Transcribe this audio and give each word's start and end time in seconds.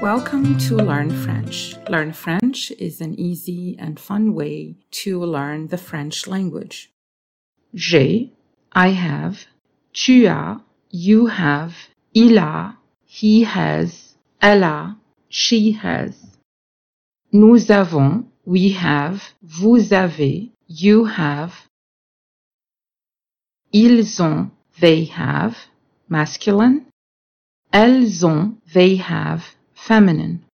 Welcome 0.00 0.56
to 0.60 0.76
Learn 0.76 1.10
French. 1.10 1.76
Learn 1.90 2.14
French 2.14 2.70
is 2.78 3.02
an 3.02 3.20
easy 3.20 3.76
and 3.78 4.00
fun 4.00 4.32
way 4.32 4.76
to 4.92 5.22
learn 5.22 5.66
the 5.66 5.76
French 5.76 6.26
language. 6.26 6.90
J'ai, 7.74 8.32
I 8.72 8.92
have, 8.92 9.44
tu 9.92 10.26
as, 10.26 10.62
you 10.88 11.26
have, 11.26 11.74
il 12.14 12.38
a, 12.38 12.78
he 13.04 13.42
has, 13.44 14.14
elle 14.40 14.64
a, 14.64 14.96
she 15.28 15.72
has. 15.72 16.16
Nous 17.30 17.70
avons, 17.70 18.24
we 18.46 18.72
have, 18.72 19.34
vous 19.42 19.92
avez, 19.92 20.50
you 20.66 21.04
have. 21.04 21.68
Ils 23.70 24.18
ont, 24.18 24.50
they 24.80 25.04
have, 25.04 25.58
masculine. 26.08 26.86
Elles 27.70 28.24
ont, 28.24 28.56
they 28.72 28.96
have, 28.96 29.44
feminine. 29.80 30.44